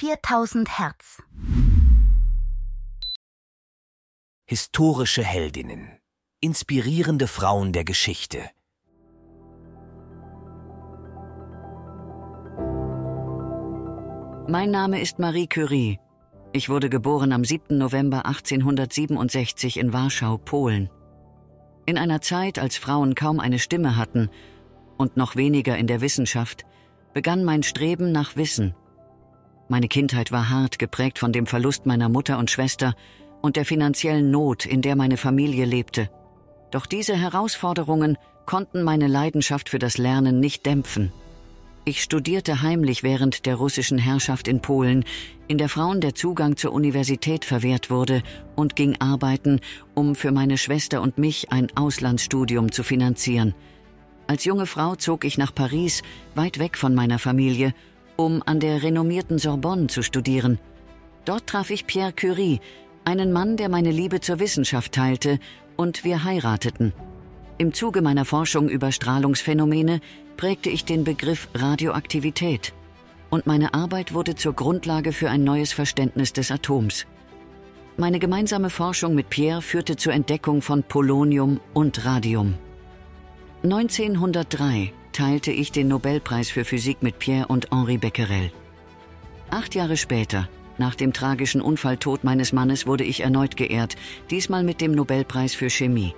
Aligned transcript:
4000 0.00 0.78
Hertz. 0.78 1.20
Historische 4.46 5.24
Heldinnen. 5.24 5.98
Inspirierende 6.40 7.26
Frauen 7.26 7.72
der 7.72 7.82
Geschichte. 7.82 8.38
Mein 14.46 14.70
Name 14.70 15.00
ist 15.00 15.18
Marie 15.18 15.48
Curie. 15.48 15.98
Ich 16.52 16.68
wurde 16.68 16.90
geboren 16.90 17.32
am 17.32 17.44
7. 17.44 17.76
November 17.76 18.24
1867 18.24 19.78
in 19.78 19.92
Warschau, 19.92 20.38
Polen. 20.38 20.90
In 21.86 21.98
einer 21.98 22.20
Zeit, 22.20 22.60
als 22.60 22.76
Frauen 22.76 23.16
kaum 23.16 23.40
eine 23.40 23.58
Stimme 23.58 23.96
hatten 23.96 24.30
und 24.96 25.16
noch 25.16 25.34
weniger 25.34 25.76
in 25.76 25.88
der 25.88 26.00
Wissenschaft, 26.00 26.66
begann 27.14 27.42
mein 27.42 27.64
Streben 27.64 28.12
nach 28.12 28.36
Wissen. 28.36 28.76
Meine 29.68 29.88
Kindheit 29.88 30.32
war 30.32 30.48
hart 30.48 30.78
geprägt 30.78 31.18
von 31.18 31.32
dem 31.32 31.46
Verlust 31.46 31.84
meiner 31.84 32.08
Mutter 32.08 32.38
und 32.38 32.50
Schwester 32.50 32.94
und 33.42 33.56
der 33.56 33.66
finanziellen 33.66 34.30
Not, 34.30 34.64
in 34.64 34.80
der 34.80 34.96
meine 34.96 35.18
Familie 35.18 35.66
lebte. 35.66 36.10
Doch 36.70 36.86
diese 36.86 37.16
Herausforderungen 37.16 38.16
konnten 38.46 38.82
meine 38.82 39.06
Leidenschaft 39.06 39.68
für 39.68 39.78
das 39.78 39.98
Lernen 39.98 40.40
nicht 40.40 40.64
dämpfen. 40.64 41.12
Ich 41.84 42.02
studierte 42.02 42.62
heimlich 42.62 43.02
während 43.02 43.46
der 43.46 43.56
russischen 43.56 43.98
Herrschaft 43.98 44.48
in 44.48 44.60
Polen, 44.60 45.04
in 45.48 45.58
der 45.58 45.68
Frauen 45.68 46.00
der 46.00 46.14
Zugang 46.14 46.56
zur 46.56 46.72
Universität 46.72 47.44
verwehrt 47.44 47.90
wurde, 47.90 48.22
und 48.56 48.74
ging 48.74 48.96
arbeiten, 49.00 49.60
um 49.94 50.14
für 50.14 50.32
meine 50.32 50.58
Schwester 50.58 51.00
und 51.00 51.18
mich 51.18 51.52
ein 51.52 51.68
Auslandsstudium 51.76 52.72
zu 52.72 52.82
finanzieren. 52.82 53.54
Als 54.26 54.44
junge 54.44 54.66
Frau 54.66 54.96
zog 54.96 55.24
ich 55.24 55.38
nach 55.38 55.54
Paris, 55.54 56.02
weit 56.34 56.58
weg 56.58 56.76
von 56.76 56.94
meiner 56.94 57.18
Familie, 57.18 57.72
um 58.18 58.42
an 58.44 58.58
der 58.60 58.82
renommierten 58.82 59.38
Sorbonne 59.38 59.86
zu 59.86 60.02
studieren. 60.02 60.58
Dort 61.24 61.46
traf 61.46 61.70
ich 61.70 61.86
Pierre 61.86 62.12
Curie, 62.12 62.60
einen 63.04 63.32
Mann, 63.32 63.56
der 63.56 63.68
meine 63.68 63.92
Liebe 63.92 64.20
zur 64.20 64.40
Wissenschaft 64.40 64.92
teilte, 64.92 65.38
und 65.76 66.04
wir 66.04 66.24
heirateten. 66.24 66.92
Im 67.56 67.72
Zuge 67.72 68.02
meiner 68.02 68.24
Forschung 68.24 68.68
über 68.68 68.92
Strahlungsphänomene 68.92 70.00
prägte 70.36 70.68
ich 70.68 70.84
den 70.84 71.04
Begriff 71.04 71.48
Radioaktivität 71.54 72.72
und 73.30 73.46
meine 73.46 73.74
Arbeit 73.74 74.14
wurde 74.14 74.34
zur 74.34 74.54
Grundlage 74.54 75.12
für 75.12 75.30
ein 75.30 75.44
neues 75.44 75.72
Verständnis 75.72 76.32
des 76.32 76.50
Atoms. 76.50 77.06
Meine 77.96 78.18
gemeinsame 78.18 78.70
Forschung 78.70 79.14
mit 79.14 79.28
Pierre 79.28 79.60
führte 79.60 79.96
zur 79.96 80.12
Entdeckung 80.12 80.62
von 80.62 80.82
Polonium 80.82 81.60
und 81.74 82.04
Radium. 82.04 82.54
1903 83.64 84.92
teilte 85.18 85.50
ich 85.50 85.72
den 85.72 85.88
Nobelpreis 85.88 86.48
für 86.48 86.64
Physik 86.64 87.02
mit 87.02 87.18
Pierre 87.18 87.48
und 87.48 87.72
Henri 87.72 87.98
Becquerel. 87.98 88.52
Acht 89.50 89.74
Jahre 89.74 89.96
später, 89.96 90.48
nach 90.76 90.94
dem 90.94 91.12
tragischen 91.12 91.60
Unfalltod 91.60 92.22
meines 92.22 92.52
Mannes, 92.52 92.86
wurde 92.86 93.02
ich 93.02 93.22
erneut 93.22 93.56
geehrt, 93.56 93.96
diesmal 94.30 94.62
mit 94.62 94.80
dem 94.80 94.92
Nobelpreis 94.92 95.56
für 95.56 95.70
Chemie. 95.70 96.14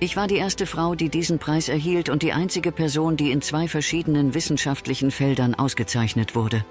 Ich 0.00 0.18
war 0.18 0.26
die 0.26 0.36
erste 0.36 0.66
Frau, 0.66 0.94
die 0.94 1.08
diesen 1.08 1.38
Preis 1.38 1.70
erhielt 1.70 2.10
und 2.10 2.22
die 2.22 2.34
einzige 2.34 2.72
Person, 2.72 3.16
die 3.16 3.30
in 3.30 3.40
zwei 3.40 3.68
verschiedenen 3.68 4.34
wissenschaftlichen 4.34 5.10
Feldern 5.10 5.54
ausgezeichnet 5.54 6.34
wurde. 6.34 6.62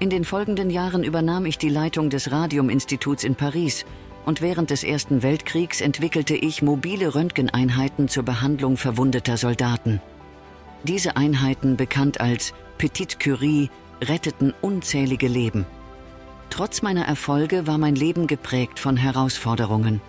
In 0.00 0.10
den 0.10 0.26
folgenden 0.26 0.68
Jahren 0.68 1.02
übernahm 1.02 1.46
ich 1.46 1.56
die 1.56 1.70
Leitung 1.70 2.10
des 2.10 2.30
Radium-Instituts 2.30 3.24
in 3.24 3.36
Paris 3.36 3.86
und 4.26 4.42
während 4.42 4.68
des 4.68 4.84
Ersten 4.84 5.22
Weltkriegs 5.22 5.80
entwickelte 5.80 6.36
ich 6.36 6.60
mobile 6.60 7.14
Röntgeneinheiten 7.14 8.08
zur 8.08 8.24
Behandlung 8.24 8.76
verwundeter 8.76 9.38
Soldaten. 9.38 10.02
Diese 10.84 11.16
Einheiten, 11.16 11.76
bekannt 11.76 12.20
als 12.20 12.52
Petite 12.76 13.16
Curie, 13.18 13.70
retteten 14.02 14.52
unzählige 14.60 15.28
Leben. 15.28 15.64
Trotz 16.50 16.82
meiner 16.82 17.06
Erfolge 17.06 17.66
war 17.66 17.78
mein 17.78 17.94
Leben 17.94 18.26
geprägt 18.26 18.78
von 18.78 18.98
Herausforderungen. 18.98 20.02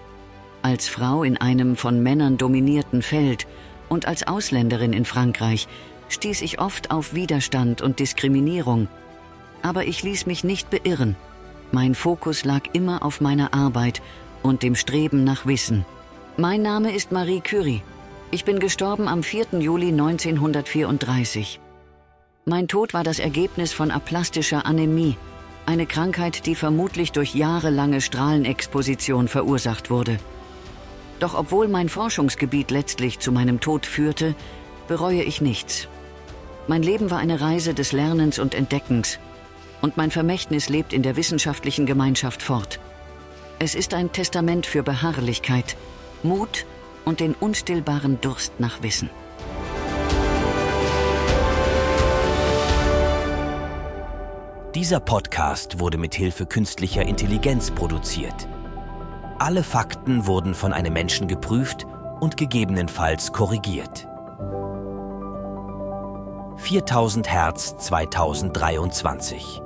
Als 0.61 0.89
Frau 0.89 1.23
in 1.23 1.37
einem 1.37 1.77
von 1.77 2.03
Männern 2.03 2.37
dominierten 2.37 3.01
Feld 3.01 3.47
und 3.88 4.05
als 4.05 4.27
Ausländerin 4.27 4.91
in 4.91 5.05
Frankreich 5.05 5.67
stieß 6.09 6.41
ich 6.41 6.59
oft 6.59 6.91
auf 6.91 7.13
Widerstand 7.13 7.81
und 7.81 8.00
Diskriminierung. 8.00 8.89
Aber 9.61 9.85
ich 9.85 10.03
ließ 10.03 10.25
mich 10.25 10.44
nicht 10.44 10.69
beirren. 10.69 11.16
Mein 11.71 11.95
Fokus 11.95 12.44
lag 12.44 12.63
immer 12.73 13.03
auf 13.03 13.21
meiner 13.21 13.53
Arbeit 13.53 14.01
und 14.44 14.61
dem 14.61 14.75
Streben 14.75 15.23
nach 15.23 15.45
Wissen. 15.45 15.85
Mein 16.38 16.61
Name 16.61 16.94
ist 16.94 17.11
Marie 17.11 17.41
Curie. 17.41 17.81
Ich 18.31 18.44
bin 18.44 18.59
gestorben 18.59 19.08
am 19.08 19.22
4. 19.22 19.59
Juli 19.59 19.90
1934. 19.90 21.59
Mein 22.46 22.68
Tod 22.68 22.94
war 22.94 23.03
das 23.03 23.19
Ergebnis 23.19 23.72
von 23.72 23.91
aplastischer 23.91 24.66
Anämie, 24.66 25.16
eine 25.66 25.86
Krankheit, 25.86 26.46
die 26.46 26.56
vermutlich 26.56 27.12
durch 27.12 27.36
jahrelange 27.36 28.02
Strahlenexposition 28.02 29.28
verursacht 29.28 29.90
wurde. 29.90 30.18
Doch 31.19 31.38
obwohl 31.38 31.68
mein 31.68 31.88
Forschungsgebiet 31.88 32.72
letztlich 32.72 33.19
zu 33.19 33.31
meinem 33.31 33.59
Tod 33.59 33.86
führte, 33.86 34.36
bereue 34.88 35.24
ich 35.24 35.40
nichts. 35.40 35.88
Mein 36.68 36.84
Leben 36.84 37.12
war 37.12 37.19
eine 37.19 37.42
Reise 37.42 37.74
des 37.74 37.92
Lernens 37.92 38.40
und 38.40 38.56
Entdeckens, 38.56 39.19
und 39.81 39.97
mein 39.97 40.09
Vermächtnis 40.09 40.68
lebt 40.68 40.94
in 40.94 41.03
der 41.03 41.16
wissenschaftlichen 41.16 41.86
Gemeinschaft 41.86 42.42
fort. 42.42 42.80
Es 43.59 43.75
ist 43.75 43.94
ein 43.94 44.12
Testament 44.12 44.66
für 44.66 44.84
Beharrlichkeit, 44.84 45.78
Mut 46.24 46.66
und 47.05 47.19
den 47.19 47.33
unstillbaren 47.33 48.19
Durst 48.19 48.59
nach 48.59 48.83
Wissen. 48.83 49.09
Dieser 54.75 54.99
Podcast 54.99 55.79
wurde 55.79 55.97
mit 55.97 56.15
Hilfe 56.15 56.45
künstlicher 56.45 57.03
Intelligenz 57.03 57.71
produziert. 57.71 58.49
Alle 59.39 59.63
Fakten 59.63 60.27
wurden 60.27 60.53
von 60.53 60.73
einem 60.73 60.91
Menschen 60.91 61.29
geprüft 61.29 61.88
und 62.19 62.35
gegebenenfalls 62.35 63.31
korrigiert. 63.31 64.07
4000 66.57 67.29
Hertz 67.31 67.77
2023 67.77 69.61